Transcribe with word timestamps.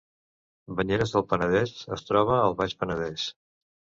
Banyeres 0.79 1.13
del 1.15 1.25
Penedès 1.33 1.73
es 1.97 2.05
troba 2.09 2.39
al 2.47 2.57
Baix 2.63 2.75
Penedès 2.79 3.27